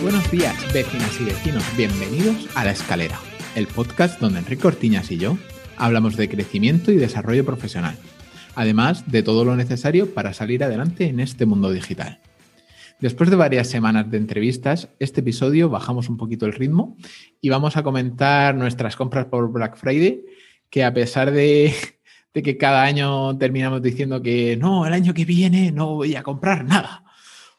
[0.00, 1.62] Buenos días, vecinas y vecinos.
[1.76, 3.20] Bienvenidos a La Escalera,
[3.54, 5.36] el podcast donde Enrique Cortiñas y yo
[5.76, 7.98] hablamos de crecimiento y desarrollo profesional,
[8.58, 12.20] además de todo lo necesario para salir adelante en este mundo digital.
[13.00, 16.96] Después de varias semanas de entrevistas, este episodio bajamos un poquito el ritmo
[17.40, 20.24] y vamos a comentar nuestras compras por Black Friday,
[20.68, 21.72] que a pesar de,
[22.32, 26.64] que cada año terminamos diciendo que no, el año que viene no voy a comprar
[26.64, 27.04] nada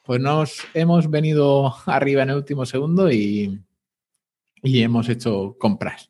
[0.10, 3.62] pues nos hemos venido arriba en el último segundo y,
[4.64, 6.10] y hemos hecho compras.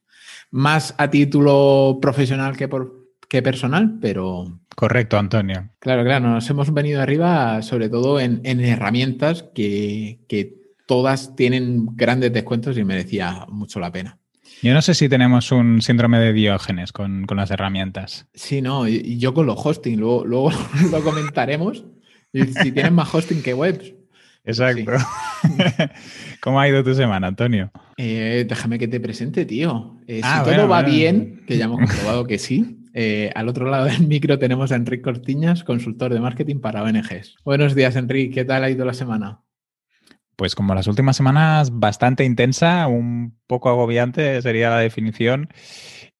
[0.52, 4.60] Más a título profesional que, por, que personal, pero...
[4.80, 5.68] Correcto, Antonio.
[5.80, 11.98] Claro, claro, nos hemos venido arriba sobre todo en, en herramientas que, que todas tienen
[11.98, 14.20] grandes descuentos y merecía mucho la pena.
[14.62, 18.28] Yo no sé si tenemos un síndrome de Diógenes con, con las herramientas.
[18.34, 20.52] Sí, no, y yo con los hosting, luego, luego
[20.92, 21.84] lo comentaremos.
[22.32, 23.94] Y si tienes más hosting que webs.
[24.46, 24.94] Exacto.
[25.42, 25.50] Sí.
[26.40, 27.70] ¿Cómo ha ido tu semana, Antonio?
[27.98, 29.98] Eh, déjame que te presente, tío.
[30.08, 30.96] Eh, ah, si bueno, todo va bueno.
[30.96, 34.76] bien, que ya hemos comprobado que sí, eh, al otro lado del micro tenemos a
[34.76, 37.38] Enrique Cortiñas, consultor de marketing para ONGs.
[37.46, 38.36] Buenos días, Enrique.
[38.36, 39.40] ¿Qué tal ha ido la semana?
[40.36, 45.48] Pues como las últimas semanas, bastante intensa, un poco agobiante sería la definición.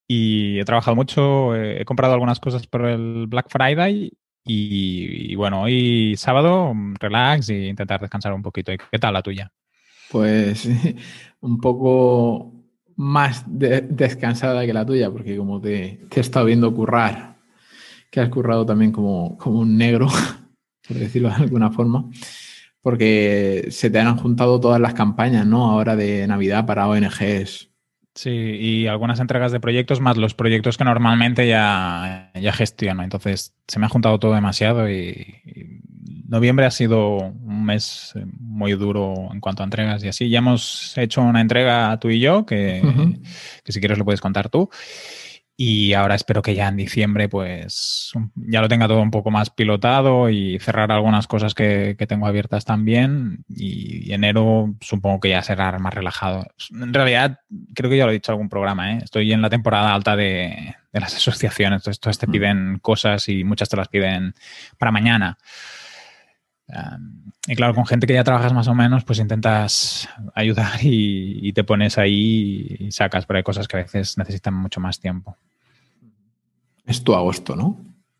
[0.08, 5.60] Y he trabajado mucho, he comprado algunas cosas por el Black Friday y, y, bueno,
[5.60, 8.72] hoy sábado, relax y intentar descansar un poquito.
[8.90, 9.52] ¿Qué tal la tuya?
[10.10, 10.66] Pues
[11.40, 12.49] un poco
[13.00, 17.38] más de, descansada que la tuya, porque como te, te, he estado viendo currar,
[18.10, 20.06] que has currado también como, como un negro,
[20.86, 22.04] por decirlo de alguna forma,
[22.82, 25.70] porque se te han juntado todas las campañas, ¿no?
[25.70, 27.70] Ahora de Navidad para ONGs
[28.14, 33.02] Sí, y algunas entregas de proyectos más los proyectos que normalmente ya, ya gestiono.
[33.02, 35.79] Entonces, se me ha juntado todo demasiado y,
[36.30, 40.30] noviembre ha sido un mes muy duro en cuanto a entregas y así.
[40.30, 43.20] Ya hemos hecho una entrega tú y yo, que, uh -huh.
[43.64, 44.70] que si quieres lo puedes contar tú.
[45.56, 49.50] Y ahora espero que ya en diciembre pues ya lo tenga todo un poco más
[49.50, 53.44] pilotado y cerrar algunas cosas que, que tengo abiertas también.
[53.48, 56.46] Y, enero supongo que ya será más relajado.
[56.70, 57.40] En realidad,
[57.74, 59.00] creo que ya lo he dicho en algún programa, ¿eh?
[59.02, 61.80] estoy en la temporada alta de, de las asociaciones.
[61.80, 64.34] Entonces, todas te piden cosas y muchas te las piden
[64.78, 65.36] para mañana.
[66.72, 71.40] Um, y claro, con gente que ya trabajas más o menos, pues intentas ayudar y,
[71.48, 75.00] y, te pones ahí y sacas, pero hay cosas que a veces necesitan mucho más
[75.00, 75.36] tiempo.
[76.86, 77.78] Es tu agosto, ¿no?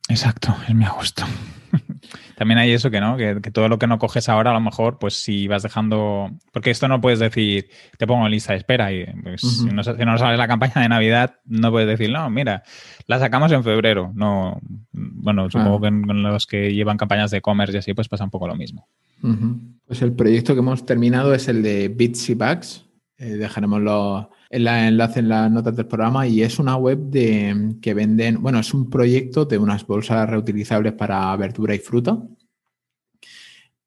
[0.08, 1.24] Exacto, es mi agosto.
[2.36, 4.60] También hay eso que no, que, que, todo lo que no coges ahora, a lo
[4.60, 6.30] mejor, pues si vas dejando.
[6.52, 7.68] Porque esto no puedes decir,
[7.98, 9.68] te pongo en lista de espera y pues, uh -huh.
[9.68, 12.62] si, no, si no sale la campaña de Navidad, no puedes decir, no, mira,
[13.06, 14.12] la sacamos en febrero.
[14.14, 14.60] No,
[14.92, 15.80] bueno, supongo ah.
[15.82, 18.56] que en, los que llevan campañas de e-commerce y así, pues pasa un poco lo
[18.56, 18.88] mismo.
[19.22, 19.58] Uh -huh.
[19.86, 22.86] Pues el proyecto que hemos terminado es el de Bitsy Bags.
[23.22, 27.76] Eh, dejaremos los el enlace en las notas del programa y es una web de
[27.82, 32.19] que venden, bueno, es un proyecto de unas bolsas reutilizables para verdura y fruta.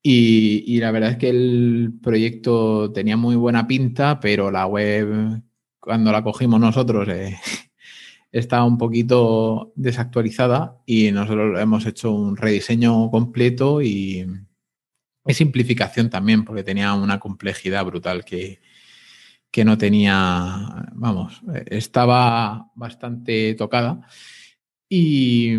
[0.04, 5.42] Y, y, la verdad es que el proyecto tenía muy buena pinta, pero la web,
[5.80, 7.38] cuando la cogimos nosotros, eh,
[8.32, 14.28] estaba un poquito desactualizada y nosotros hemos hecho un rediseño completo y,
[15.26, 18.60] y simplificación también, porque tenía una complejidad brutal que,
[19.53, 24.02] que no tenía, vamos, estaba bastante tocada.
[24.90, 25.53] Y,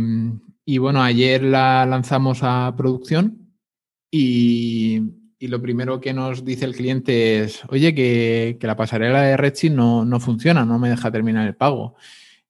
[0.65, 3.54] y bueno, ayer la lanzamos a producción
[4.10, 5.00] y,
[5.38, 9.37] y, lo primero que nos dice el cliente es, oye, que, que la pasarela de
[9.37, 11.94] Redshift no, no, funciona, no me deja terminar el pago.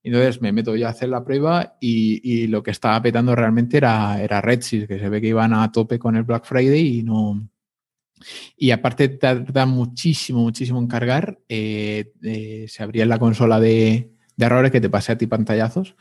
[0.03, 3.77] Entonces me meto yo a hacer la prueba y, y lo que estaba petando realmente
[3.77, 7.03] era, era Redshift, que se ve que iban a tope con el Black Friday y
[7.03, 7.51] no,
[8.57, 11.39] y aparte tarda muchísimo, muchísimo en cargar.
[11.49, 15.97] Eh, eh, se abría la consola de, de, errores que te pasé a ti pantallazos.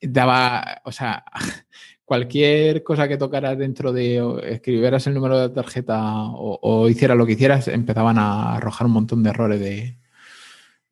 [0.00, 1.24] Daba, o sea,
[2.04, 7.26] cualquier cosa que tocaras dentro de, escribieras el número de tarjeta o, o hicieras lo
[7.26, 9.98] que hicieras, empezaban a arrojar un montón de errores de,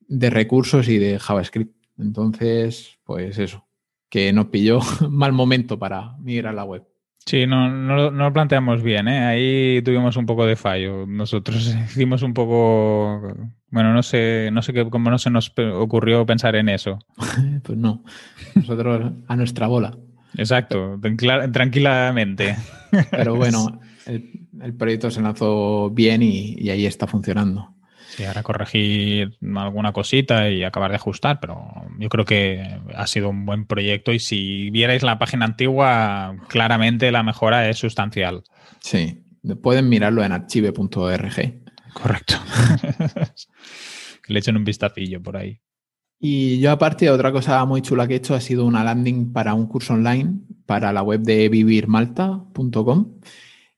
[0.09, 1.75] de recursos y de JavaScript.
[1.99, 3.67] Entonces, pues eso,
[4.09, 4.81] que nos pilló
[5.11, 6.92] mal momento para migrar la web.
[7.27, 9.25] Sí, no, no, no, lo planteamos bien, ¿eh?
[9.25, 11.07] Ahí tuvimos un poco de fallo.
[11.07, 13.35] Nosotros hicimos un poco.
[13.71, 16.99] Bueno, no sé, no sé qué, cómo no se nos ocurrió pensar en eso.
[17.63, 18.05] pues no.
[18.55, 19.97] Nosotros a nuestra bola.
[20.37, 20.99] Exacto,
[21.53, 22.57] tranquilamente.
[23.11, 27.72] Pero bueno, el, proyecto se lanzó bien y, ahí está funcionando.
[28.15, 33.31] Sí, ahora corregir alguna cosita y acabar de ajustar, pero yo creo que ha sido
[33.31, 38.45] un buen proyecto y si vierais la página antigua, claramente la mejora es sustancial.
[38.81, 39.25] Sí,
[39.63, 41.63] pueden mirarlo en archive.org.
[41.95, 42.35] Correcto.
[44.23, 45.63] que le echen un vistacillo por ahí.
[46.21, 49.55] Y yo aparte, otra cosa muy chula que he hecho ha sido una landing para
[49.55, 50.35] un curso online
[50.67, 53.21] para la web de vivirmalta.com.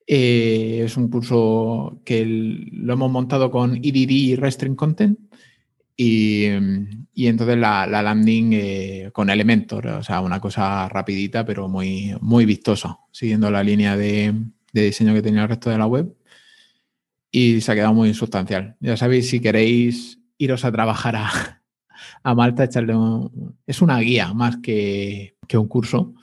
[0.06, 5.18] Eh, es un curso que lo hemos montado con EDD y Restring Content.
[5.96, 6.46] Y,
[7.14, 12.98] entonces la, landing eh, con Elementor, o sea, una cosa rapidita, pero muy, muy vistosa,
[13.12, 14.34] siguiendo la línea de,
[14.72, 16.14] de diseño que tenía el resto de la web.
[17.30, 18.76] Y se ha quedado muy sustancial.
[18.80, 21.62] Ya sabéis, si queréis iros a trabajar a,
[22.22, 22.94] a Malta, echarle
[23.66, 26.14] es una guía más que, un curso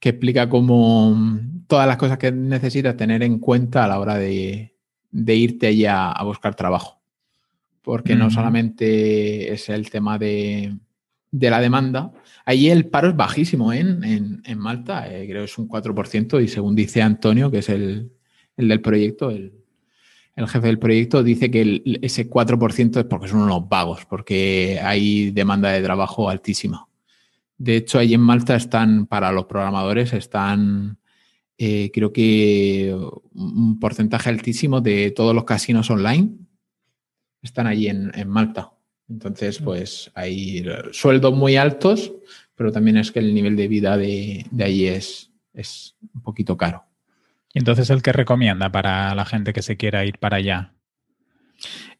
[0.00, 4.74] que explica cómo todas las cosas que necesitas tener en cuenta a la hora de,
[5.12, 7.00] irte allí a, buscar trabajo.
[7.82, 10.76] Porque no solamente es el tema de,
[11.32, 12.12] la demanda.
[12.44, 13.80] Allí el paro es bajísimo ¿eh?
[13.80, 18.10] en, Malta, eh, creo que es un 4% y según dice Antonio, que es el,
[18.56, 19.52] el del proyecto, el,
[20.38, 25.32] el jefe del proyecto dice que ese 4% es porque son unos vagos, porque hay
[25.32, 26.87] demanda de trabajo altísima.
[27.58, 30.98] De hecho, ahí en Malta están, para los programadores, están,
[31.58, 32.96] eh, creo que
[33.34, 36.30] un porcentaje altísimo de todos los casinos online
[37.42, 38.72] están allí en, Malta.
[39.08, 42.12] Entonces, pues hay sueldos muy altos,
[42.54, 46.56] pero también es que el nivel de vida de, de allí es, es un poquito
[46.56, 46.84] caro.
[47.52, 50.74] ¿Y entonces el que recomienda para la gente que se quiera ir para allá?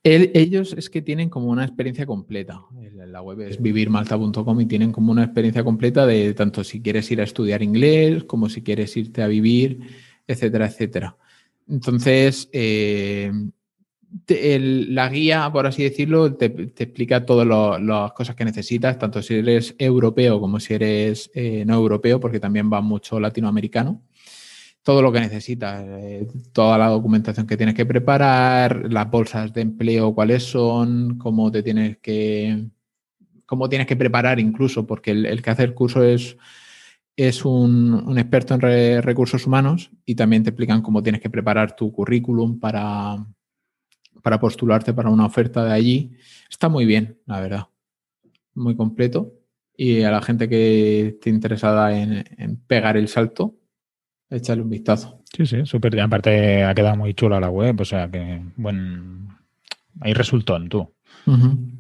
[0.05, 2.63] Ellos es que tienen como una experiencia completa.
[2.95, 7.21] La web es vivirmalta.com y tienen como una experiencia completa de tanto si quieres ir
[7.21, 9.81] a estudiar inglés como si quieres irte a vivir,
[10.27, 11.17] etcétera, etcétera.
[11.69, 13.31] Entonces, eh,
[14.27, 17.47] la guía, por así decirlo, te, explica todas
[17.81, 22.41] las cosas que necesitas, tanto si eres europeo como si eres eh, no europeo, porque
[22.41, 24.03] también va mucho latinoamericano
[24.83, 29.61] todo lo que necesitas, eh, toda la documentación que tienes que preparar, las bolsas de
[29.61, 32.69] empleo, cuáles son, cómo te tienes que,
[33.45, 36.37] cómo tienes que preparar incluso, porque el, que hace el curso es,
[37.17, 41.93] es un, experto en recursos humanos y también te explican cómo tienes que preparar tu
[41.93, 43.27] currículum para,
[44.23, 46.13] para postularte para una oferta de allí.
[46.49, 47.67] Está muy bien, la verdad.
[48.55, 49.35] Muy completo.
[49.77, 53.58] Y a la gente que esté interesada en pegar el salto,
[54.31, 55.23] Échale un vistazo.
[55.35, 55.99] Sí, sí, súper.
[56.01, 59.29] Aparte ha quedado muy chula la web, o sea que buen.
[60.01, 60.93] Ahí resultó en tú.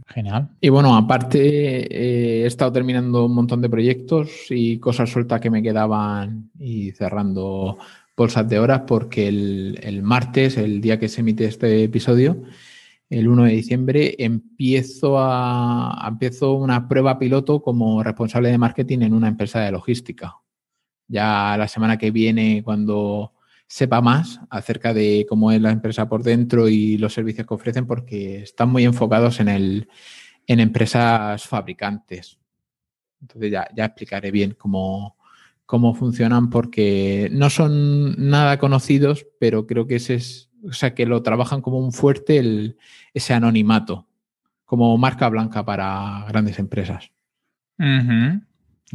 [0.08, 0.50] Genial.
[0.60, 5.50] Y bueno, aparte eh, he estado terminando un montón de proyectos y cosas sueltas que
[5.50, 7.78] me quedaban y cerrando
[8.16, 12.42] bolsas de horas porque el, el, martes, el día que se emite este episodio,
[13.08, 19.14] el 1 de diciembre, empiezo, a, empiezo una prueba piloto como responsable de marketing en
[19.14, 20.36] una empresa de logística
[21.08, 23.32] ya la semana que viene, cuando
[23.66, 27.86] sepa más acerca de cómo es la empresa por dentro y los servicios que ofrecen,
[27.86, 29.88] porque están muy enfocados en, el,
[30.46, 32.38] en empresas fabricantes.
[33.20, 35.16] Entonces ya, ya explicaré bien cómo,
[35.66, 41.04] cómo funcionan, porque no son nada conocidos, pero creo que ese es, o sea, que
[41.04, 42.78] lo trabajan como un fuerte el,
[43.12, 44.08] ese anonimato,
[44.64, 47.10] como marca blanca para grandes empresas.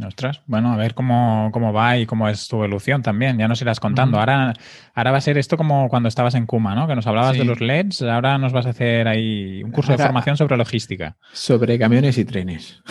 [0.02, 3.38] Ostras, bueno, a ver cómo, va y cómo es tu evolución también.
[3.38, 4.18] Ya nos irás contando.
[4.18, 4.52] ahora,
[4.92, 6.88] ahora va a ser esto como cuando estabas en Kuma, ¿no?
[6.88, 8.02] Que nos hablabas de los LEDs.
[8.02, 11.16] Ahora nos vas a hacer ahí un curso de formación sobre logística.
[11.32, 12.82] Sobre camiones y trenes.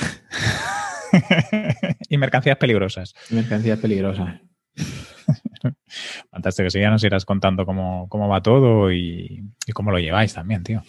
[2.09, 3.13] y mercancías peligrosas.
[3.31, 4.39] Mercancías peligrosas.
[6.31, 6.69] Fantástico.
[6.69, 9.43] Sí, ya nos irás contando cómo, va todo y,
[9.73, 10.81] cómo lo lleváis también, tío.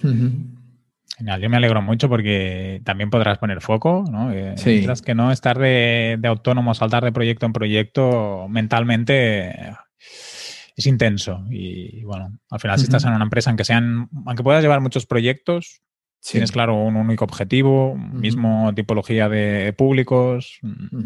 [1.17, 4.33] Genial, yo me alegro mucho porque también podrás poner foco, ¿no?
[4.33, 9.77] Eh, mientras que no estar de, autónomo, saltar de proyecto en proyecto mentalmente
[10.77, 11.45] es intenso.
[11.51, 15.07] Y bueno, al final, si estás en una empresa, aunque sean, aunque puedas llevar muchos
[15.07, 15.83] proyectos,
[16.21, 20.59] tienes claro un único objetivo, mismo tipología de públicos,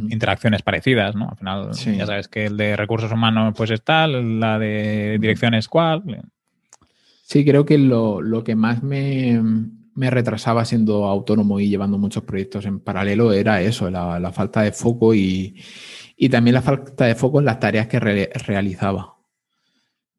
[0.08, 1.28] interacciones parecidas, ¿no?
[1.28, 5.52] Al final, ya sabes que el de recursos humanos, pues es tal, la de dirección
[5.52, 6.30] es cual.
[7.24, 9.38] Sí, creo que lo que más me
[9.98, 14.70] me retrasaba siendo autónomo y llevando muchos proyectos en paralelo era eso, la, falta de
[14.70, 15.56] foco y,
[16.30, 19.16] también la falta de foco en las tareas que realizaba.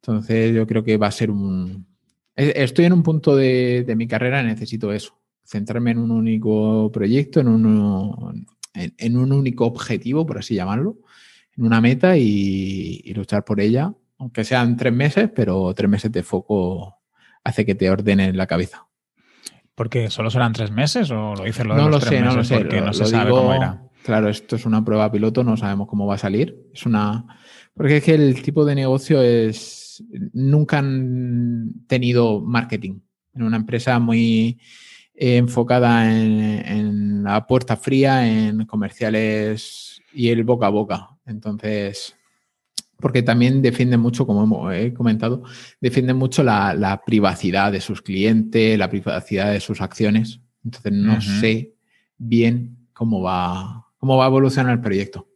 [0.02, 1.88] Entonces yo creo que va a ser un...
[2.36, 7.40] E, estoy en un punto de, mi carrera, necesito eso, centrarme en un único proyecto,
[7.40, 10.98] en un, en, un único objetivo, por así llamarlo,
[11.56, 16.24] en una meta y, luchar por ella aunque sean tres meses, pero tres meses de
[16.24, 16.98] foco
[17.46, 18.89] hace que te ordene la cabeza.
[19.80, 22.44] ¿Porque solo serán tres meses o lo hice lo de no lo sé, no lo
[22.44, 23.82] sé, porque no se sabe cómo irá?
[24.04, 26.68] Claro, esto es una prueba piloto, no sabemos cómo va a salir.
[26.74, 27.26] Es una.
[27.74, 30.04] Porque es que el tipo de negocio es.
[30.34, 33.00] Nunca han tenido marketing.
[33.34, 34.60] En una empresa muy
[35.16, 41.08] enfocada en, en la puerta fría, en comerciales y el boca a boca.
[41.26, 42.18] Entonces,
[43.00, 45.44] porque también defiende mucho, como he comentado,
[45.80, 50.42] defiende mucho la, privacidad de sus clientes, la privacidad de sus acciones.
[50.64, 51.74] Entonces no sé
[52.18, 55.28] bien cómo va, cómo va a evolucionar el proyecto.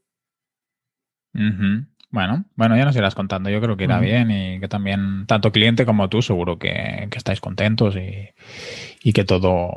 [2.13, 3.49] Bueno, bueno, ya nos irás contando.
[3.49, 7.41] Yo creo que irá bien y que también tanto cliente como tú seguro que, estáis
[7.41, 9.71] contentos y, que todo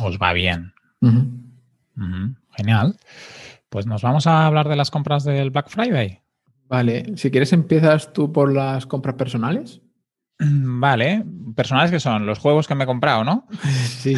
[0.00, 0.72] os va bien.
[2.56, 2.96] Genial.
[3.68, 6.21] Pues nos vamos a hablar de las compras del Black Friday.
[6.72, 9.82] Vale, si quieres empiezas tú por las compras personales.
[10.40, 11.22] Vale,
[11.54, 13.46] personales que son los juegos que me he comprado, ¿no?
[14.00, 14.16] Sí.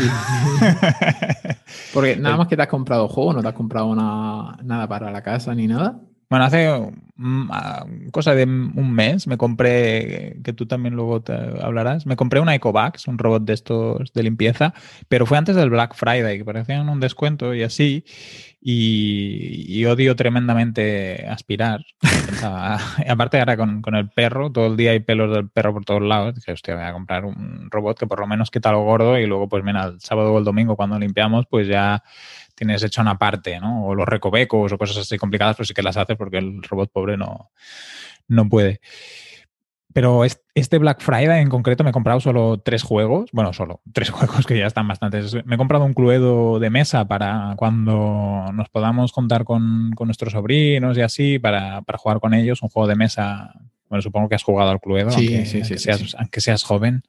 [1.93, 5.21] Porque nada más que te has comprado juego, no te has comprado nada para la
[5.25, 6.01] casa ni nada.
[6.31, 6.69] Bueno, hace
[7.17, 12.17] mm, ah, cosa de un mes me compré, que tú también luego te hablarás, me
[12.17, 14.75] compré una EcoVax, un robot de estos de limpieza,
[15.09, 18.05] pero fue antes del Black Friday, que parecían un descuento y así,
[18.67, 21.85] y, odio tremendamente aspirar.
[23.09, 26.35] aparte ahora con, el perro, todo el día hay pelos del perro por todos lados.
[26.35, 29.27] Dije, hostia, voy a comprar un robot que por lo menos quita lo gordo y
[29.27, 32.03] luego, pues mira, el sábado o el domingo cuando limpiamos, pues ya
[32.55, 33.85] tienes hecho una parte, ¿no?
[33.87, 36.91] O los recovecos o cosas así complicadas, pues sí que las haces porque el robot
[36.91, 37.51] pobre no,
[38.29, 38.81] no puede.
[39.95, 43.31] Pero este Black Friday en concreto me he comprado solo tres juegos.
[43.33, 45.37] Bueno, solo tres juegos que ya están bastantes.
[45.47, 50.99] Me he comprado un Cluedo de mesa para cuando nos podamos juntar con, nuestros sobrinos
[50.99, 52.61] y así, para, jugar con ellos.
[52.63, 53.55] Un juego de mesa.
[53.89, 57.05] Bueno, supongo que has jugado al Cluedo, aunque, seas, aunque, seas, joven.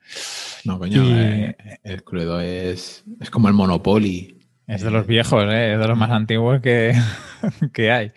[0.63, 4.38] No, coño, eh, el Cluedo es, es como el Monopoly.
[4.68, 5.74] Es de los viejos, ¿eh?
[5.74, 6.94] es de los más antiguos que,
[7.74, 8.12] que hay.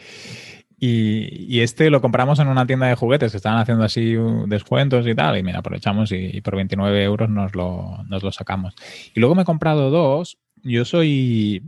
[0.80, 4.14] Y, este lo compramos en una tienda de juguetes que estaban haciendo así
[4.46, 5.36] descuentos y tal.
[5.36, 8.74] Y mira, aprovechamos y, por 29 euros nos lo, nos lo sacamos.
[9.14, 10.38] Y luego me he comprado dos.
[10.62, 11.62] Yo soy.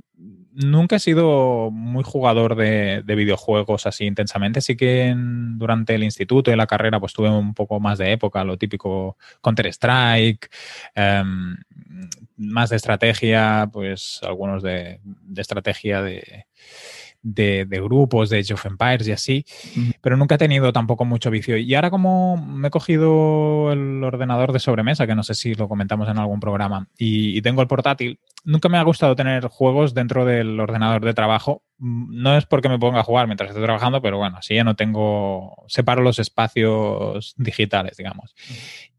[0.52, 4.61] Nunca he sido muy jugador de, videojuegos así intensamente.
[4.61, 8.45] Sí que durante el instituto y la carrera pues tuve un poco más de época,
[8.45, 10.50] lo típico Counter-Strike,
[10.95, 11.57] em,
[12.37, 15.00] más de estrategia, pues algunos de
[15.37, 16.47] estrategia de,
[17.23, 19.45] de, grupos, de Age of Empires y así,
[20.00, 21.57] pero nunca he tenido tampoco mucho vicio.
[21.57, 25.69] Y ahora como me he cogido el ordenador de sobremesa, que no sé si lo
[25.69, 30.25] comentamos en algún programa, y, tengo el portátil, nunca me ha gustado tener juegos dentro
[30.25, 31.62] del ordenador de trabajo.
[31.80, 34.76] No es porque me ponga a jugar mientras estoy trabajando, pero bueno, así ya no
[34.76, 38.34] tengo, separo los espacios digitales, digamos.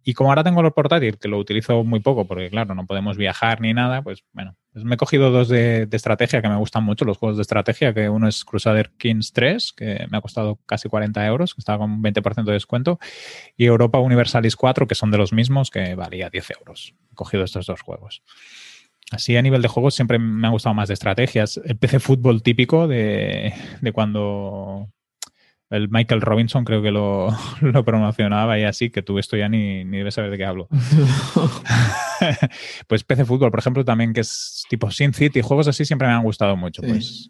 [0.04, 3.18] Y como ahora tengo el portátil, que lo utilizo muy poco, porque claro, no podemos
[3.18, 6.84] viajar ni nada, pues bueno, pues me he cogido dos de, estrategia que me gustan
[6.84, 10.60] mucho, los juegos de estrategia, que uno es Crusader Kings 3, que me ha costado
[10.66, 13.00] casi 40 euros, que estaba con un 20% de descuento,
[13.56, 16.96] y Europa Universalis 4, que son de los mismos, que valía 10 euros.
[17.12, 18.24] He cogido estos dos juegos.
[19.12, 21.60] Así a nivel de juegos siempre me ha gustado más de estrategias.
[21.66, 24.90] El PC fútbol típico de, de cuando
[25.72, 27.34] el Michael Robinson creo que lo,
[27.86, 30.68] promocionaba y así, que tú esto ya ni, ni debes saber de qué hablo.
[32.88, 36.14] pues PC Fútbol, por ejemplo, también que es tipo Sin City, juegos así siempre me
[36.14, 36.82] han gustado mucho.
[36.82, 37.30] Pues,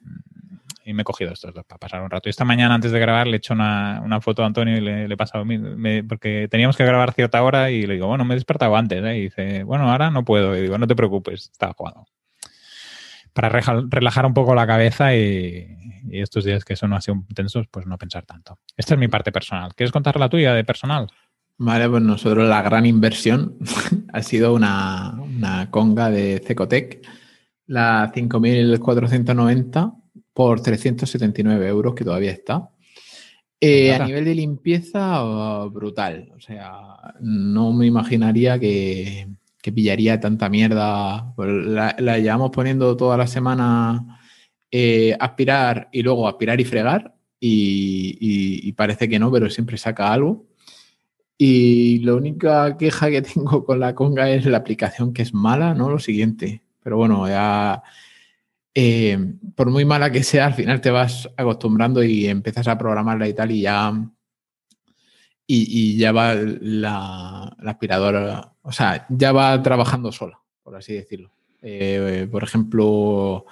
[0.91, 2.29] y me he cogido estos dos para pasar un rato.
[2.29, 5.05] Y esta mañana, antes de grabar, le he hecho una, foto a Antonio y le,
[5.05, 5.45] he pasado,
[6.07, 9.03] porque teníamos que grabar cierta hora y le digo, bueno, me he despertado antes.
[9.03, 9.17] ¿eh?
[9.17, 10.55] Y dice, bueno, ahora no puedo.
[10.55, 12.05] Y digo, no te preocupes, estaba jugando
[13.33, 13.49] para
[13.89, 15.77] relajar un poco la cabeza y,
[16.11, 18.59] estos días que son así tensos, pues no pensar tanto.
[18.75, 19.73] Esta es mi parte personal.
[19.75, 21.07] ¿Quieres contar la tuya de personal?
[21.57, 23.57] Vale, pues nosotros la gran inversión
[24.13, 27.07] ha sido una, conga de Cecotec,
[27.67, 29.93] la 5490
[30.33, 32.69] por 379 euros, que todavía está.
[33.59, 35.23] Eh, a nivel de limpieza,
[35.65, 36.31] brutal.
[36.35, 39.27] O sea, no me imaginaría que,
[39.61, 41.33] que pillaría tanta mierda.
[41.35, 44.19] Pues la, llevamos poniendo toda la semana
[44.71, 50.47] eh, aspirar y luego aspirar y fregar y, parece que no, pero siempre saca algo.
[51.37, 55.73] Y la única queja que tengo con la conga es la aplicación que es mala,
[55.73, 56.63] no lo siguiente.
[56.83, 57.83] Pero bueno, ya
[58.73, 59.17] eh,
[59.55, 63.33] por muy mala que sea, al final te vas acostumbrando y empiezas a programarla y
[63.33, 63.93] tal y ya
[65.53, 71.31] y, ya va la, aspiradora, o sea, ya va trabajando sola, por así decirlo.
[71.61, 73.45] Eh, por ejemplo,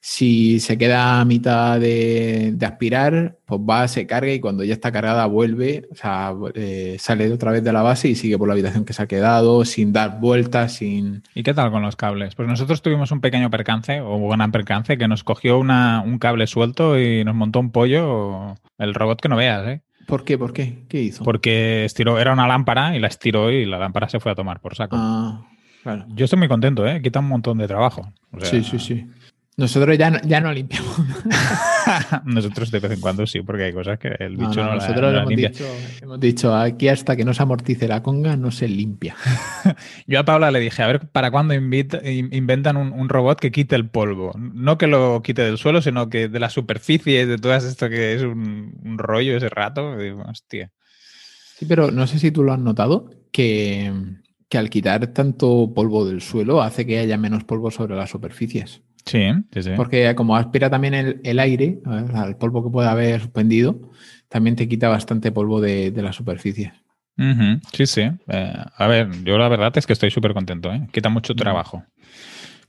[0.00, 4.92] Si se queda a mitad de, aspirar, pues va, se carga y cuando ya está
[4.92, 8.54] cargada vuelve, o sea, eh, sale otra vez de la base y sigue por la
[8.54, 11.24] habitación que se ha quedado, sin dar vueltas, sin...
[11.34, 12.36] ¿Y qué tal con los cables?
[12.36, 16.46] Pues nosotros tuvimos un pequeño percance, o un gran percance, que nos cogió un cable
[16.46, 19.80] suelto y nos montó un pollo, el robot que no veas, ¿eh?
[20.06, 20.38] ¿Por qué?
[20.38, 20.84] ¿Por qué?
[20.88, 21.24] ¿Qué hizo?
[21.24, 24.60] Porque estiró, era una lámpara y la estiró y la lámpara se fue a tomar
[24.60, 24.96] por saco.
[24.98, 25.46] Ah,
[25.82, 26.06] claro.
[26.10, 27.02] Yo estoy muy contento, ¿eh?
[27.02, 28.12] Quita un montón de trabajo.
[28.40, 29.06] sí, sí, sí.
[29.58, 30.98] Nosotros ya no, ya no limpiamos.
[32.26, 35.14] nosotros de vez en cuando sí, porque hay cosas que el bicho no, no, nosotros
[35.14, 35.64] hemos, Dicho,
[36.02, 39.16] hemos dicho, aquí hasta que no se amortice la conga no se limpia.
[40.06, 43.88] Yo a Paula le dije, a ver, ¿para cuándo inventan un, robot que quite el
[43.88, 44.32] polvo?
[44.36, 48.14] No que lo quite del suelo, sino que de la superficie, de todo esto que
[48.14, 49.96] es un, rollo ese rato.
[49.96, 50.70] Digo, hostia.
[51.56, 53.90] Sí, pero no sé si tú lo has notado, que,
[54.50, 58.82] que al quitar tanto polvo del suelo hace que haya menos polvo sobre las superficies.
[59.06, 59.70] Sí, sí, sí.
[59.76, 61.78] Porque como aspira también el, aire,
[62.26, 63.80] el polvo que puede haber suspendido,
[64.28, 66.72] también te quita bastante polvo de, la superficie.
[67.72, 68.02] Sí, sí.
[68.28, 70.72] Eh, a ver, yo la verdad es que estoy súper contento.
[70.72, 70.88] ¿eh?
[70.92, 71.36] Quita mucho mm.
[71.36, 71.84] trabajo.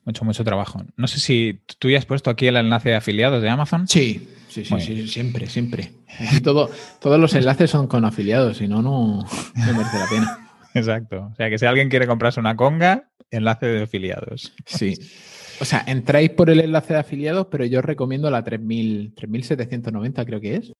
[0.05, 0.85] Mucho, mucho trabajo.
[0.95, 3.87] No sé si tú ya has puesto aquí el enlace de afiliados de Amazon.
[3.87, 5.91] Sí, sí, sí, sí siempre, siempre.
[6.43, 6.69] todo,
[7.01, 9.25] todos los enlaces son con afiliados, si no, no
[9.55, 10.49] merece la pena.
[10.75, 11.31] Exacto.
[11.33, 14.53] O sea, que si alguien quiere comprarse una conga, enlace de afiliados.
[14.65, 14.93] Sí.
[15.59, 20.25] O sea, entráis por el enlace de afiliados, pero yo os recomiendo la 3000, 3790,
[20.25, 20.73] creo que es.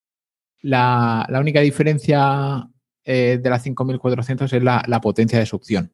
[0.62, 2.67] La, única diferencia
[3.03, 5.93] eh, de la 5400 es la, potencia de succión,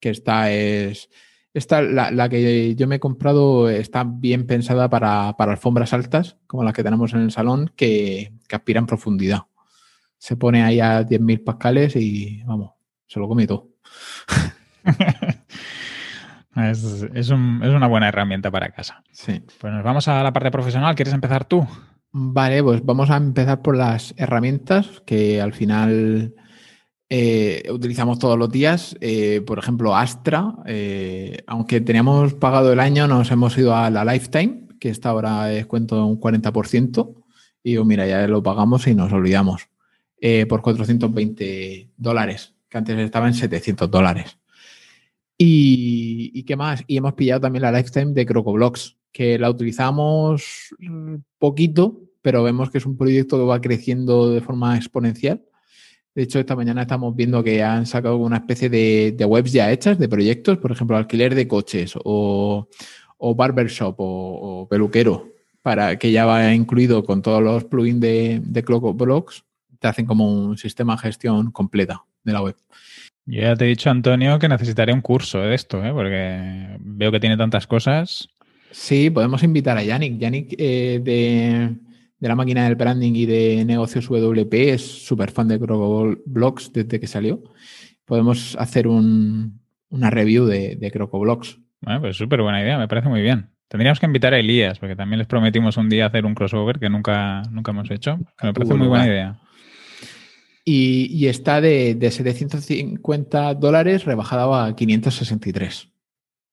[0.00, 1.10] que esta es.
[1.52, 6.72] Esta, la, que yo me he comprado está bien pensada para, alfombras altas, como las
[6.72, 9.42] que tenemos en el salón, que, que aspiran profundidad.
[10.18, 12.72] Se pone ahí a 10.000 pascales y vamos,
[13.06, 13.68] se lo come todo.
[16.56, 19.02] Es, una buena herramienta para casa.
[19.10, 19.42] Sí.
[19.58, 20.94] Pues nos vamos a la parte profesional.
[20.94, 21.66] ¿Quieres empezar tú?
[22.12, 26.34] Vale, pues vamos a empezar por las herramientas que al final
[27.08, 28.96] eh, utilizamos todos los días.
[29.00, 30.54] Eh, por ejemplo, Astra.
[30.66, 35.46] Eh, aunque teníamos pagado el año, nos hemos ido a la Lifetime, que está ahora
[35.46, 37.14] descuento un 40%.
[37.64, 39.68] Y digo, mira, ya lo pagamos y nos olvidamos.
[40.48, 44.38] por 420 dólares, que antes estaba en 700 dólares.
[45.36, 46.84] Y, qué más?
[46.86, 50.74] Y hemos pillado también la lifetime de CrocoBlocks, que la utilizamos
[51.38, 55.42] poquito, pero vemos que es un proyecto que va creciendo de forma exponencial.
[56.14, 59.98] De hecho, esta mañana estamos viendo que han sacado una especie de, webs ya hechas
[59.98, 62.68] de proyectos, por ejemplo, alquiler de coches o,
[63.18, 68.62] o barbershop o, peluquero, para que ya va incluido con todos los plugins de, de
[69.80, 72.56] te hacen como un sistema de gestión completa de la web.
[73.26, 75.92] Yo ya te he dicho, Antonio, que necesitaré un curso de esto, ¿eh?
[75.92, 78.28] porque veo que tiene tantas cosas.
[78.70, 80.18] Sí, podemos invitar a Yannick.
[80.18, 85.58] Yannick eh, de, la máquina del branding y de negocios WP es súper fan de
[85.58, 87.42] CrocoBlogs desde que salió.
[88.04, 91.58] Podemos hacer una review de, de CrocoBlogs.
[91.80, 93.50] Bueno, pues súper buena idea, me parece muy bien.
[93.68, 96.90] Tendríamos que invitar a Elías, porque también les prometimos un día hacer un crossover que
[96.90, 98.18] nunca, nunca hemos hecho.
[98.42, 99.38] me parece muy buena idea.
[100.64, 105.88] Y, está de, 750 dólares rebajada a 563.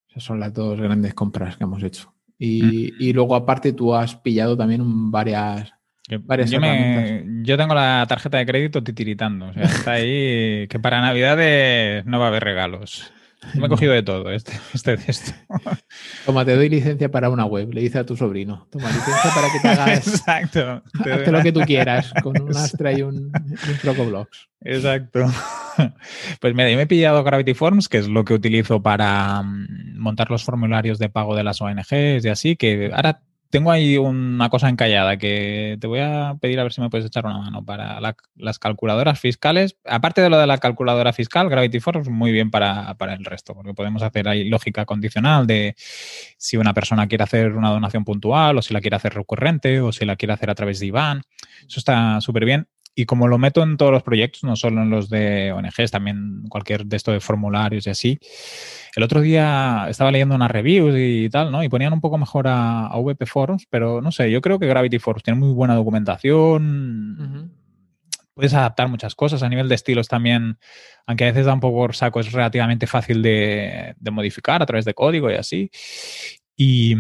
[0.10, 2.14] Esas son las dos grandes compras que hemos hecho.
[2.38, 3.16] Y, mm.
[3.16, 5.72] luego, aparte, tú has pillado también varias.
[6.24, 6.60] varias yo,
[7.44, 9.48] yo, tengo la tarjeta de crédito titiritando.
[9.48, 13.14] O sea, está ahí que para Navidades no va a haber regalos.
[13.56, 15.32] Me he cogido de todo este, este esto.
[16.26, 18.68] Toma, te doy licencia para una web, le dice a tu sobrino.
[18.70, 20.08] Toma, licencia para que te hagas.
[20.08, 20.84] Exacto.
[20.94, 24.28] Hazte lo que tú quieras con un Astra y un, un
[24.64, 25.26] Exacto.
[26.40, 29.98] Pues mira, yo me he pillado Gravity Forms, que es lo que utilizo para mm,
[29.98, 33.22] montar los formularios de pago de las ONGs y así, que ahora
[33.52, 37.06] tengo ahí una cosa encallada que te voy a pedir a ver si me puedes
[37.06, 38.00] echar una mano para
[38.36, 39.78] las calculadoras fiscales.
[39.86, 43.74] Aparte de lo de la calculadora fiscal, Gravity Forms muy bien para, el resto, porque
[43.74, 45.76] podemos hacer ahí lógica condicional de
[46.38, 49.92] si una persona quiere hacer una donación puntual o si la quiere hacer recurrente o
[49.92, 51.22] si la quiere hacer a través de IBAN.
[51.68, 52.68] Eso está súper bien.
[52.94, 56.44] Y como lo meto en todos los proyectos, no solo en los de ONGs, también
[56.50, 58.20] cualquier de estos de formularios y así,
[58.96, 61.64] el otro día estaba leyendo unas reviews y tal, ¿no?
[61.64, 65.00] Y ponían un poco mejor a, VP Forums, pero no sé, yo creo que Gravity
[65.00, 67.54] Forums tiene muy buena documentación.
[68.34, 69.44] Puedes adaptar muchas cosas.
[69.44, 70.58] A nivel de estilos también,
[71.06, 74.66] aunque a veces da un poco por saco, es relativamente fácil de, de modificar a
[74.66, 75.72] través de código y así.
[76.58, 76.96] Y,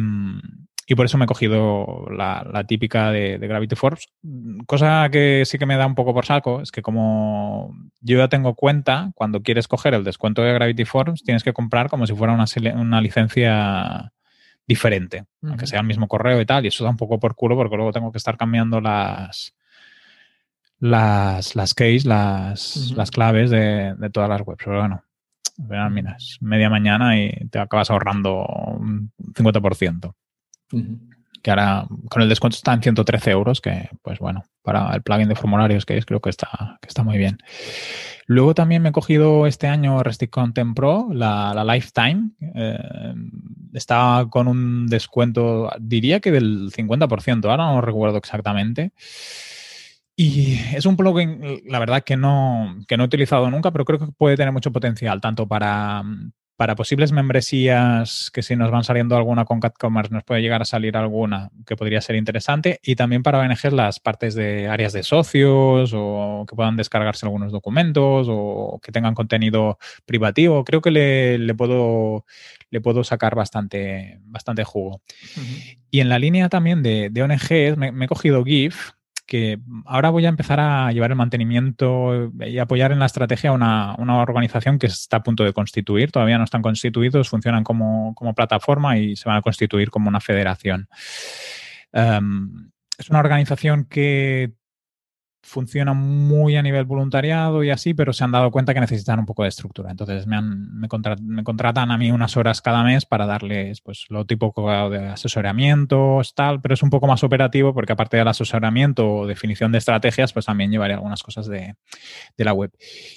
[0.91, 4.09] y por eso me he cogido la, típica de, Gravity Force.
[4.67, 8.27] Cosa que sí que me da un poco por saco es que como yo ya
[8.27, 12.13] tengo cuenta, cuando quieres coger el descuento de Gravity Force, tienes que comprar como si
[12.13, 12.43] fuera una,
[12.75, 14.11] una licencia
[14.67, 17.55] diferente, aunque sea el mismo correo y tal, y eso da un poco por culo
[17.55, 19.55] porque luego tengo que estar cambiando las
[20.77, 24.61] las, las keys, las, las claves de, de, todas las webs.
[24.65, 25.03] Pero bueno,
[25.89, 28.45] mira, es media mañana y te acabas ahorrando
[28.77, 30.15] un 50%.
[31.41, 35.27] Que ahora con el descuento está en 113 euros, que pues bueno, para el plugin
[35.27, 37.39] de formularios que es, creo que está, que está muy bien.
[38.27, 42.31] Luego también me he cogido este año Restic Content Pro, la, la Lifetime.
[42.55, 43.13] Eh,
[43.73, 48.93] está con un descuento, diría que del 50%, ahora no recuerdo exactamente.
[50.15, 53.99] Y es un plugin, la verdad, que no, que no he utilizado nunca, pero creo
[53.99, 56.03] que puede tener mucho potencial, tanto para,
[56.55, 60.65] para posibles membresías que si nos van saliendo alguna con CatCommerce nos puede llegar a
[60.65, 65.03] salir alguna que podría ser interesante y también para ONGs las partes de áreas de
[65.03, 70.63] socios o que puedan descargarse algunos documentos o que tengan contenido privativo.
[70.63, 72.25] Creo que le, le puedo,
[72.69, 75.01] le puedo sacar bastante, bastante jugo.
[75.89, 78.91] Y en la línea también de, de ONGs me, me he cogido GIF,
[79.31, 83.95] que ahora voy a empezar a llevar el mantenimiento y apoyar en la estrategia una,
[83.97, 86.11] una organización que está a punto de constituir.
[86.11, 90.19] Todavía no están constituidos, funcionan como, como plataforma y se van a constituir como una
[90.19, 90.89] federación.
[91.93, 94.51] Um, es una organización que
[95.43, 99.25] funciona muy a nivel voluntariado y así, pero se han dado cuenta que necesitan un
[99.25, 99.89] poco de estructura.
[99.89, 104.25] Entonces me, han, me, contratan a mí unas horas cada mes para darles pues lo
[104.25, 104.53] tipo
[104.89, 109.71] de asesoramiento, tal, pero es un poco más operativo porque aparte del asesoramiento o definición
[109.71, 111.75] de estrategias, pues también llevaré algunas cosas de,
[112.37, 112.71] la web.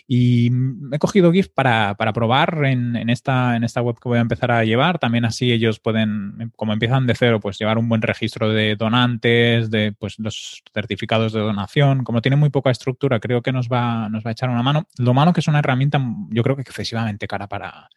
[0.07, 4.09] Y me he cogido GIF para, para probar en, en, esta, en esta web que
[4.09, 4.99] voy a empezar a llevar.
[4.99, 9.71] También así ellos pueden, como empiezan de cero, pues llevar un buen registro de donantes,
[9.71, 14.09] de pues los certificados de donación, como tiene muy poca estructura, creo que nos va,
[14.09, 14.87] nos va a echar una mano.
[14.99, 16.01] Lo malo que es una herramienta,
[16.31, 17.89] yo creo que excesivamente cara para,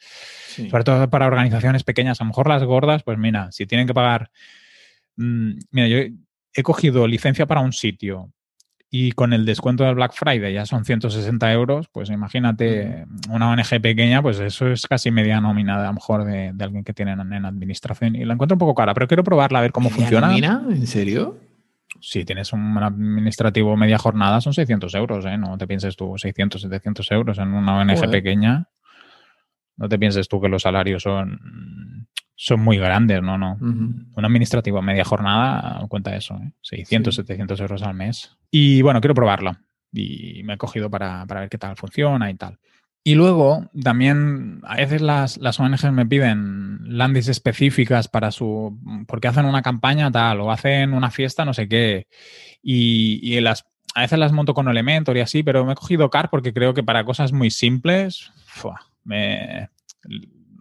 [0.71, 2.19] sobre todo para organizaciones pequeñas.
[2.19, 4.31] A lo mejor las gordas, pues mira, si tienen que pagar.
[5.17, 5.97] Mmm, mira, yo
[6.51, 8.31] he cogido licencia para un sitio
[8.89, 13.79] y con el descuento del Black Friday ya son 160 euros, pues imagínate una ONG
[13.79, 17.11] pequeña, pues eso es casi media nómina a lo mejor de, de alguien que tiene
[17.11, 20.25] en, administración y la encuentro un poco cara, pero quiero probarla a ver cómo funciona.
[20.25, 20.65] nómina?
[20.71, 21.37] ¿En serio?
[22.01, 25.37] Si tienes un administrativo media jornada, son 600 euros, ¿eh?
[25.37, 28.09] No te pienses tú 600, 700 euros en una ONG Joder.
[28.09, 28.67] pequeña.
[29.77, 33.53] No te pienses tú que los salarios son, son muy grandes, no, no.
[33.53, 34.05] Uh -huh.
[34.15, 36.51] Un administrativo media jornada cuenta eso, ¿eh?
[36.61, 37.21] 600, sí.
[37.21, 38.37] 700 euros al mes.
[38.49, 39.55] Y bueno, quiero probarlo.
[39.91, 42.57] Y me he cogido para, para ver qué tal funciona y tal.
[43.03, 48.77] Y luego también a veces las, las ONGs me piden landings específicas para su.
[49.07, 52.07] porque hacen una campaña tal o hacen una fiesta, no sé qué.
[52.61, 56.09] Y, y las, a veces las monto con Elementor y así, pero me he cogido
[56.09, 58.31] Car porque creo que para cosas muy simples,
[59.03, 59.69] me,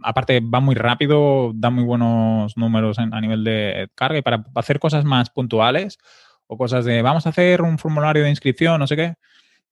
[0.02, 4.44] aparte va muy rápido, da muy buenos números en, a nivel de carga y para
[4.54, 5.98] hacer cosas más puntuales
[6.46, 9.14] o cosas de vamos a hacer un formulario de inscripción, no sé qué,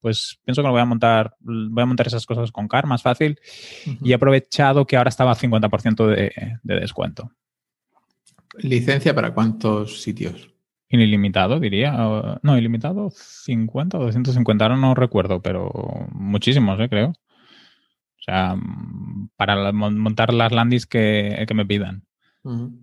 [0.04, 3.00] pues pienso que lo voy a montar, voy a montar esas cosas con CAR más
[3.00, 3.38] fácil
[3.86, 3.98] uh -huh.
[4.02, 7.32] y he aprovechado que ahora estaba a 50% de, de, descuento.
[8.58, 10.50] ¿Licencia para cuántos sitios?
[10.90, 11.92] Ilimitado, diría.
[12.42, 15.72] No, ilimitado 50 o 250, ahora no recuerdo, pero
[16.12, 16.90] muchísimos, ¿eh?
[16.90, 17.08] creo.
[17.08, 18.56] O sea,
[19.36, 22.04] para montar las landings que, que me pidan.
[22.42, 22.78] Uh -huh.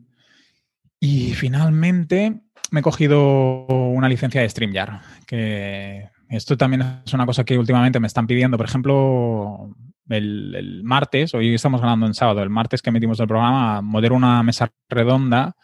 [1.00, 7.44] Y finalmente me he cogido una licencia de StreamYard, que esto también es una cosa
[7.44, 8.58] que últimamente me están pidiendo.
[8.58, 9.76] Por ejemplo,
[10.10, 14.16] el, el, martes, hoy estamos hablando en sábado, el martes que emitimos el programa, modero
[14.16, 15.56] una mesa redonda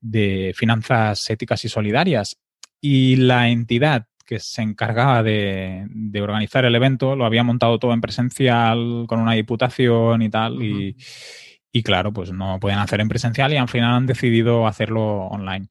[0.00, 2.38] de finanzas éticas y solidarias.
[2.80, 7.92] Y la entidad que se encargaba de, de, organizar el evento lo había montado todo
[7.92, 10.54] en presencial, con una diputación y tal.
[10.54, 10.96] Uh -huh.
[11.72, 15.26] y, y, claro, pues no pueden hacer en presencial y al final han decidido hacerlo
[15.26, 15.68] online.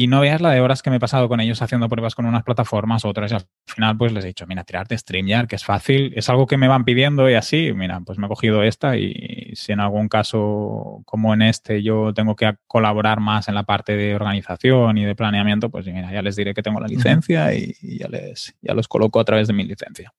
[0.00, 2.24] Y no veas la de horas que me he pasado con ellos haciendo pruebas con
[2.24, 5.64] unas plataformas, otras, y al final pues les he dicho, mira, tirarte StreamYard, que es
[5.66, 8.96] fácil, es algo que me van pidiendo y así, mira, pues me he cogido esta
[8.96, 13.64] y si en algún caso como en este yo tengo que colaborar más en la
[13.64, 17.52] parte de organización y de planeamiento, pues mira, ya les diré que tengo la licencia
[17.52, 20.14] y, y, ya, les, ya los coloco a través de mi licencia.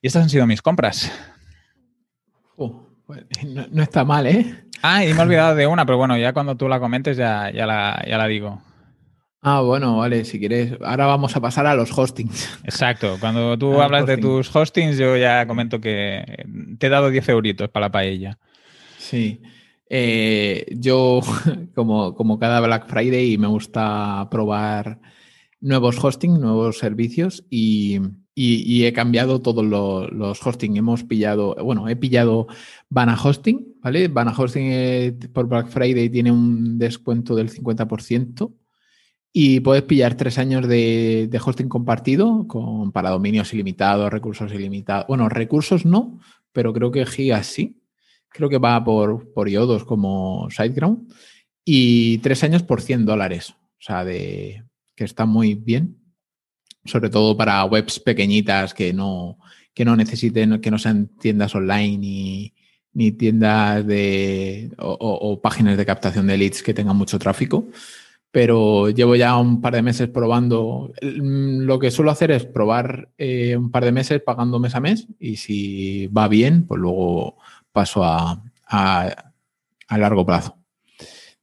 [0.00, 1.12] Y estas han sido mis compras.
[2.56, 2.72] Uh,
[3.48, 4.64] no, no, está mal, ¿eh?
[4.80, 7.50] Ah, y me he olvidado de una, pero bueno, ya cuando tú la comentes ya,
[7.50, 8.62] ya, la, ya la digo.
[9.46, 10.72] Ah, bueno, vale, si quieres.
[10.80, 12.60] Ahora vamos a pasar a los hostings.
[12.64, 13.18] Exacto.
[13.20, 14.16] Cuando tú ah, hablas hosting.
[14.16, 16.24] de tus hostings, yo ya comento que
[16.78, 18.38] te he dado 10 euritos para la paella.
[18.96, 19.42] Sí.
[19.90, 21.20] Eh, yo,
[21.74, 24.98] como, como cada Black Friday, me gusta probar
[25.60, 28.00] nuevos hosting, nuevos servicios y,
[28.34, 30.78] y, he cambiado todos los, hosting.
[30.78, 32.46] Hemos pillado, bueno, he pillado
[32.88, 34.08] Vana Hosting, ¿vale?
[34.08, 38.50] Vana Hosting eh, por Black Friday tiene un descuento del 50%
[39.34, 45.06] y puedes pillar tres años de, hosting compartido con, para dominios ilimitados, recursos ilimitados.
[45.08, 46.20] Bueno, recursos no,
[46.52, 47.82] pero creo que gigas sí.
[48.30, 51.12] Creo que va por, por iodos como SiteGround.
[51.64, 53.50] Y tres años por 100 dólares.
[53.50, 55.98] O sea, de, que está muy bien
[56.84, 59.38] sobre todo para webs pequeñitas que no,
[59.72, 62.52] que no necesiten, que no sean tiendas online
[62.92, 67.66] ni, tiendas de o, páginas de captación de leads que tengan mucho tráfico.
[68.34, 70.92] Pero llevo ya un par de meses probando.
[71.00, 75.06] Lo que suelo hacer es probar eh, un par de meses pagando mes a mes
[75.20, 77.36] y si va bien, pues luego
[77.70, 80.58] paso a, a largo plazo.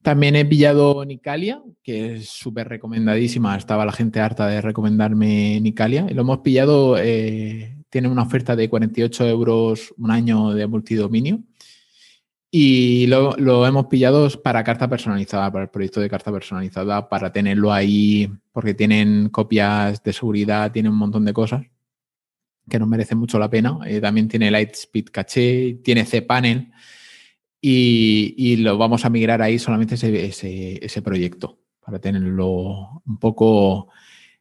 [0.01, 3.55] También he pillado Nicalia, que es súper recomendadísima.
[3.55, 6.07] Estaba la gente harta de recomendarme Nicalia.
[6.09, 11.39] Y lo hemos pillado, eh, tiene una oferta de 48 euros un año de multidominio.
[12.53, 17.71] Y lo, hemos pillado para carta personalizada, para el proyecto de carta personalizada, para tenerlo
[17.71, 21.65] ahí, porque tienen copias de seguridad, tienen un montón de cosas
[22.69, 23.79] que nos merecen mucho la pena.
[23.85, 26.71] Eh, también tiene Lightspeed Caché, tiene cPanel
[27.61, 33.89] y, lo vamos a migrar ahí solamente ese, ese, proyecto para tenerlo un poco,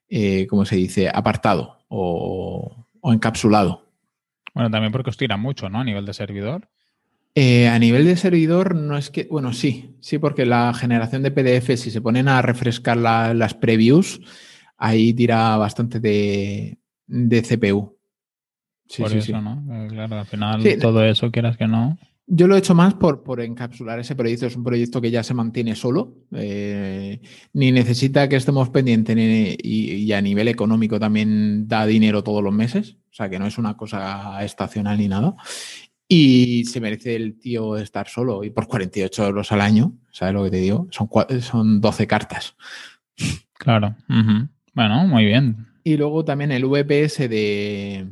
[0.08, 3.86] eh, como se dice, apartado o, encapsulado.
[4.54, 5.80] Bueno, también porque os tira mucho, ¿no?
[5.80, 6.68] A nivel de servidor.
[7.34, 11.30] Eh, a nivel de servidor, no es que, bueno, sí, sí, porque la generación de
[11.30, 14.20] PDF, si se ponen a refrescar las previews,
[14.76, 17.96] ahí tira bastante de, CPU.
[18.88, 19.64] Sí, Por eso, ¿no?
[19.72, 21.96] Eh, claro, al final todo eso, quieras que no.
[22.32, 24.46] Yo lo he hecho más por, por, encapsular ese proyecto.
[24.46, 27.20] Es un proyecto que ya se mantiene solo, eh,
[27.52, 29.16] ni necesita que estemos pendientes,
[29.62, 33.58] y, a nivel económico también da dinero todos los meses, o sea que no es
[33.58, 35.34] una cosa estacional ni nada.
[36.12, 40.42] Y se merece el tío estar solo y por 48 euros al año, ¿sabes lo
[40.42, 40.88] que te digo?
[40.90, 41.08] Son,
[41.40, 42.56] son 12 cartas.
[43.52, 43.94] Claro.
[44.74, 45.68] Bueno, muy bien.
[45.84, 48.08] Y luego también el VPS de,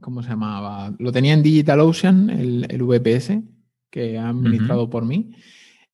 [0.00, 0.94] ¿cómo se llamaba?
[0.98, 3.42] Lo tenía en DigitalOcean, el, el VPS,
[3.90, 5.32] que han administrado por mí.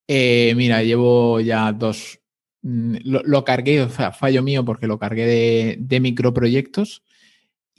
[0.07, 2.21] Eh, mira, llevo ya dos.
[2.61, 7.03] Mm, lo, cargué, o sea, fallo mío porque lo cargué de, de microproyectos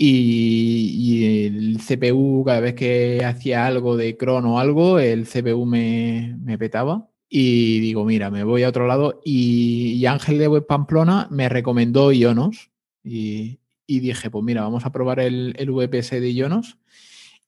[0.03, 6.39] y, el CPU, cada vez que hacía algo de cron o algo, el CPU me,
[6.43, 7.11] me, petaba.
[7.29, 9.21] Y digo, mira, me voy a otro lado.
[9.25, 12.71] Y, Ángel de Web Pamplona me recomendó Ionos.
[13.05, 16.79] Y, y, dije, pues mira, vamos a probar el, el VPS de Ionos.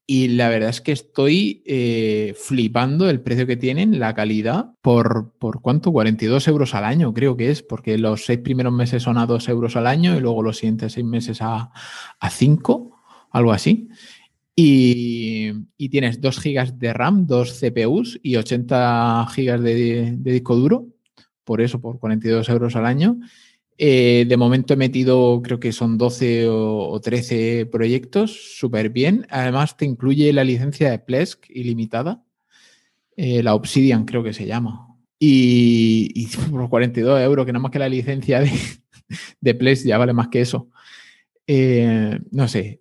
[0.06, 5.32] Y la verdad es que estoy eh, flipando el precio que tienen, la calidad, por,
[5.38, 9.16] por cuánto, 42 euros al año creo que es, porque los seis primeros meses son
[9.16, 11.70] a 2 euros al año y luego los siguientes seis meses a,
[12.18, 13.88] a 5, algo así.
[14.54, 15.52] Y,
[15.88, 20.88] tienes 2 gigas de RAM, 2 CPUs y 80 gigas de, de disco duro,
[21.44, 23.18] por eso, por 42 euros al año.
[23.78, 29.26] Eh, de momento he metido, creo que son 12 o, 13 proyectos, súper bien.
[29.30, 32.22] Además, te incluye la licencia de Plesk ilimitada,
[33.16, 34.88] eh, la Obsidian creo que se llama.
[35.18, 38.50] Y, por 42 euros, que nada más que la licencia de,
[39.40, 40.70] de Plesk ya vale más que eso.
[41.46, 42.80] Eh, no sé,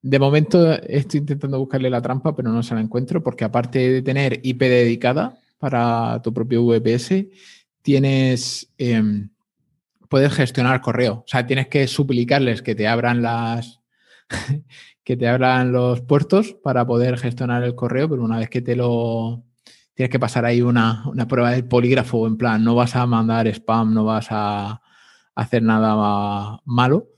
[0.00, 4.02] de momento estoy intentando buscarle la trampa, pero no se la encuentro, porque aparte de
[4.02, 7.28] tener IP dedicada para tu propio VPS,
[7.82, 9.28] tienes em,
[10.08, 11.14] puedes gestionar correo.
[11.14, 13.80] O sea, tienes que suplicarles que te abran las
[15.04, 18.76] que te abran los puertos para poder gestionar el correo, pero una vez que te
[18.76, 19.42] lo
[19.94, 23.92] tienes que pasar ahí una, prueba del polígrafo, en plan, no vas a mandar spam,
[23.94, 24.80] no vas a
[25.34, 27.08] hacer nada malo.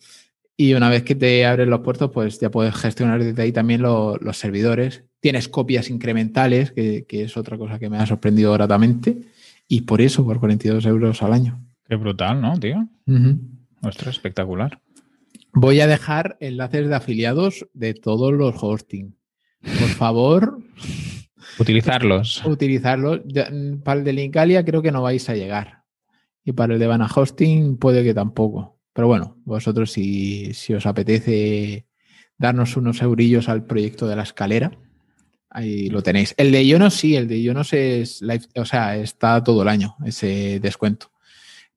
[0.57, 3.83] Y una vez que te abren los puertos, pues ya puedes gestionar desde ahí también
[3.83, 5.05] los servidores.
[5.21, 9.19] Tienes copias incrementales, que, es otra cosa que me ha sorprendido gratamente.
[9.69, 11.63] Y por eso, por 42 euros al año.
[11.91, 12.89] Qué brutal, ¿no, tío?
[14.11, 14.81] espectacular.
[15.53, 19.17] Voy a dejar enlaces de afiliados de todos los hosting.
[19.61, 20.63] Por favor.
[21.59, 22.43] Utilizarlos.
[22.47, 23.23] Utilizarlos.
[23.83, 25.83] Para el de Linkalia creo que no vais a llegar.
[26.45, 28.79] Y para el de Vana Hosting puede que tampoco.
[28.93, 31.89] Pero bueno, vosotros si, si os apetece
[32.39, 34.71] darnos unos eurillos al proyecto de la escalera,
[35.49, 36.37] ahí lo tenéis.
[36.37, 38.23] El de Ionos sí, el de Ionos es
[38.55, 41.11] o sea, está todo el año ese descuento.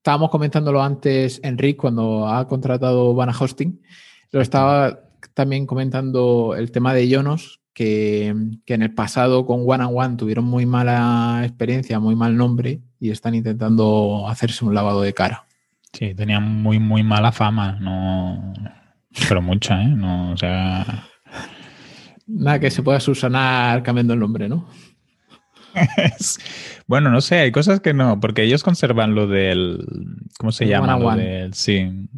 [0.04, 3.82] Estábamos comentándolo antes, Enrique, cuando ha contratado Vana Hosting.
[4.32, 5.00] Lo estaba
[5.34, 10.44] también comentando el tema de Ionos, que, en el pasado con One and One tuvieron
[10.44, 15.46] muy mala experiencia, muy mal nombre y están intentando hacerse un lavado de cara.
[15.94, 17.78] Sí, tenían muy, muy mala fama.
[17.80, 18.52] No,
[19.30, 19.88] Pero mucha, ¿eh?
[19.88, 21.08] No, o sea.
[22.28, 24.68] Nada que se pueda subsanar cambiando el nombre, ¿no?
[26.88, 29.86] bueno, no sé, hay cosas que no, porque ellos conservan lo del.
[30.38, 30.97] ¿Cómo se llama?
[30.97, 32.09] Lo del, sí.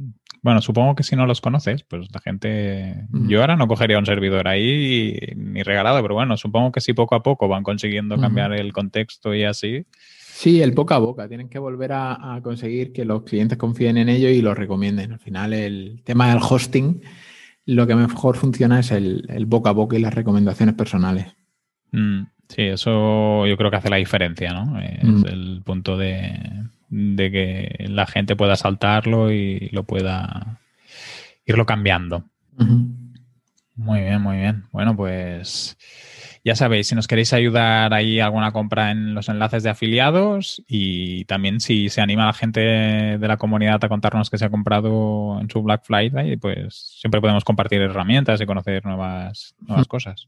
[0.42, 3.08] Bueno, supongo que si no los conoces, pues la gente.
[3.12, 7.16] Yo ahora no cogería un servidor ahí ni regalado, pero bueno, supongo que si poco
[7.16, 9.88] a poco van consiguiendo cambiar el contexto y así.
[10.36, 11.28] Sí, el boca a boca.
[11.30, 15.14] Tienen que volver a, conseguir que los clientes confíen en ello y lo recomienden.
[15.14, 17.02] Al final, el tema del hosting,
[17.66, 21.34] lo que mejor funciona es el, boca a boca y las recomendaciones personales.
[21.92, 24.80] Mm, sí, eso yo creo que hace la diferencia, ¿no?
[24.80, 25.26] Es mm.
[25.28, 26.40] el punto de,
[26.90, 30.60] que la gente pueda saltarlo y lo pueda
[31.46, 32.24] irlo cambiando.
[33.76, 34.64] Muy bien, muy bien.
[34.72, 35.78] Bueno, pues
[36.46, 41.26] ya sabéis, si nos queréis ayudar ahí alguna compra en los enlaces de afiliados y
[41.26, 45.40] también si se anima la gente de la comunidad a contarnos que se ha comprado
[45.42, 50.28] en su Black Friday, pues siempre podemos compartir herramientas y conocer nuevas, nuevas cosas.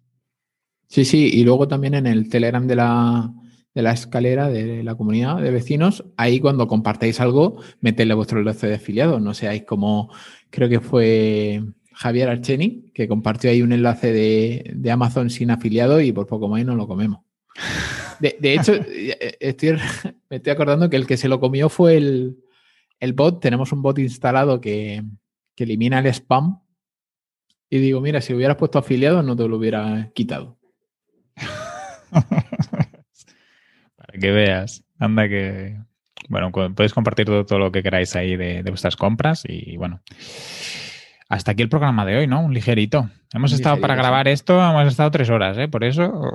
[0.88, 3.34] Sí, sí, y luego también en el Telegram de la,
[3.74, 8.68] de la escalera de la comunidad de vecinos, ahí cuando compartáis algo, metedle vuestro enlace
[8.68, 10.12] de afiliados, no seáis como,
[10.50, 11.62] creo que fue
[11.98, 16.64] Javier Archeni, que compartió ahí un enlace de, Amazon sin afiliado y por poco más
[16.64, 17.22] no lo comemos.
[18.20, 18.74] De, hecho,
[19.40, 19.78] estoy,
[20.30, 23.42] me estoy acordando que el que se lo comió fue el, bot.
[23.42, 25.04] Tenemos un bot instalado que,
[25.56, 26.62] elimina el spam.
[27.70, 30.57] Y digo, mira, si hubieras puesto afiliado no te lo hubiera quitado.
[33.96, 34.84] Para que veas.
[35.00, 35.78] Anda que...
[36.30, 40.02] Bueno, podéis compartir todo, lo que queráis ahí de, de vuestras compras y bueno.
[41.30, 42.42] Hasta aquí el programa de hoy, ¿no?
[42.42, 43.10] Un ligerito.
[43.34, 45.68] Hemos estado para grabar esto, hemos estado tres horas, ¿eh?
[45.68, 46.32] Por eso,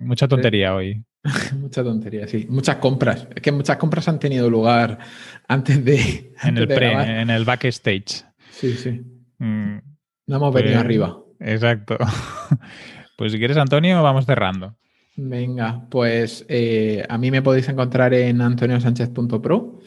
[0.00, 1.04] mucha tontería hoy.
[1.56, 2.46] mucha tontería, sí.
[2.50, 3.28] Muchas compras.
[3.34, 4.98] Es que muchas compras han tenido lugar
[5.46, 6.32] antes de.
[6.42, 8.24] en el pre, en el backstage.
[8.50, 9.02] Sí, sí.
[9.38, 9.78] Mm,
[10.26, 11.18] no hemos venido pues, arriba.
[11.38, 11.96] Exacto.
[13.16, 14.76] pues si quieres, Antonio, vamos cerrando.
[15.16, 19.78] Venga, pues eh, a mí me podéis encontrar en antoniosánchez.pro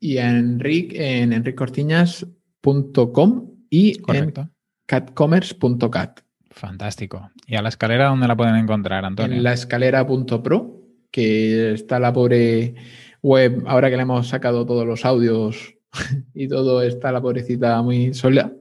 [0.00, 4.42] y en Enric en enriccortiñas.com y Correcto.
[4.42, 4.50] en
[4.86, 6.20] catcommerce.cat.
[6.50, 7.30] Fantástico.
[7.46, 9.36] ¿Y a la escalera dónde la pueden encontrar, Antonio?
[9.36, 12.76] En la escalera.pro, que está la pobre
[13.22, 15.74] web, ahora que le hemos sacado todos los audios
[16.34, 18.52] y todo, está la pobrecita muy sola.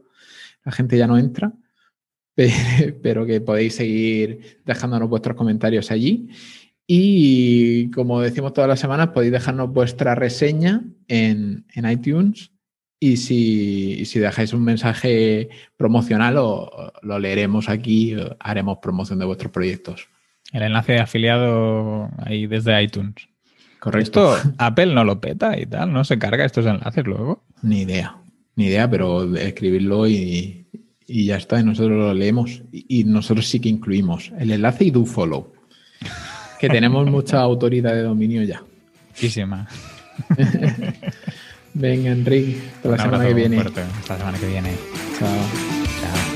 [0.66, 1.54] La gente ya no entra,
[3.02, 6.30] pero que podéis seguir dejándonos vuestros comentarios allí.
[6.86, 12.52] Y como decimos todas las semanas, podéis dejarnos vuestra reseña en, en iTunes
[13.04, 20.08] y si, dejáis un mensaje promocional, lo, lo leeremos aquí, haremos promoción de vuestros proyectos.
[20.54, 23.28] El enlace de afiliado ahí desde iTunes.
[23.80, 24.38] Correcto.
[24.58, 27.44] Apple no lo peta y tal, no se carga estos enlaces luego.
[27.62, 28.16] Ni idea,
[28.56, 30.66] ni idea, pero escribirlo y,
[31.08, 32.62] ya está, y nosotros lo leemos.
[32.72, 35.54] Y, nosotros sí que incluimos el enlace y do follow.
[36.60, 38.64] Que tenemos mucha autoridad de dominio ya.
[39.10, 39.68] Muchísima.
[41.74, 43.60] Venga, Enrique, hasta la semana que viene.
[43.60, 44.72] Hasta la semana que viene.
[45.20, 45.30] Chao.
[46.02, 46.34] Chao.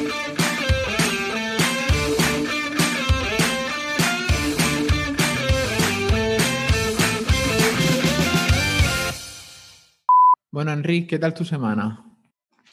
[10.52, 12.04] Bueno, Enrique, ¿qué tal tu semana?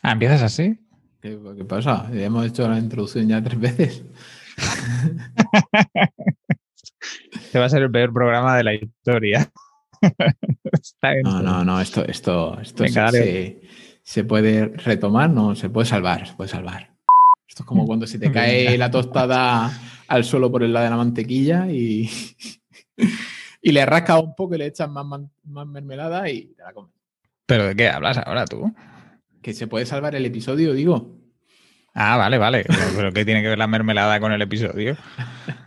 [0.03, 0.79] Ah, ¿empiezas así?
[1.25, 2.07] ¿Qué, qué pasa?
[2.13, 4.05] Hemos hecho la introducción ya tres veces.
[7.33, 9.51] Este va a ser el peor programa de la historia.
[11.25, 12.85] no, no, no, esto, esto, esto
[14.03, 16.95] se, puede retomar, no, se puede salvar, se puede salvar.
[17.49, 19.73] Esto es como cuando se te cae la tostada
[20.09, 22.11] al suelo por el lado de la mantequilla y,
[23.63, 25.07] y le rasca un poco y le echas más,
[25.45, 26.93] más mermelada y te la comes.
[27.47, 28.75] ¿Pero de qué hablas ahora tú?
[29.45, 31.19] Que se puede salvar el episodio, digo.
[31.93, 32.65] Ah, vale, vale.
[32.97, 34.97] ¿Pero qué tiene que ver la mermelada con el episodio?